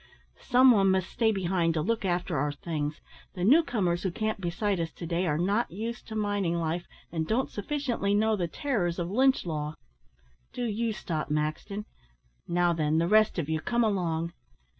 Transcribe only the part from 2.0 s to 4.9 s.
after our things. The new comers who camped beside